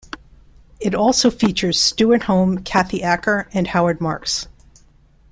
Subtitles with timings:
[0.79, 4.47] It also features Stewart Home, Kathy Acker and Howard Marks.